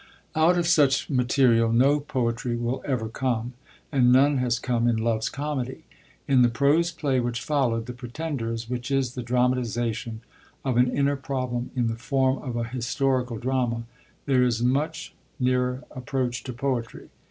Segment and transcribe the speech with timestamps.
[0.35, 3.53] Out of such material no poetry will ever come;
[3.91, 5.83] and none has come in Love's Comedy.
[6.27, 10.21] In the prose play which followed, The Pretenders, which is the dramatisation
[10.65, 13.83] of an inner problem in the form of a historical drama,
[14.25, 17.09] there is a much nearer approach to poetry.